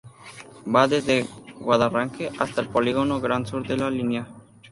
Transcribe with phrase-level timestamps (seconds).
[0.75, 1.27] Va desde
[1.59, 4.27] Guadarranque hasta el Polígono Gran Sur de La Línea.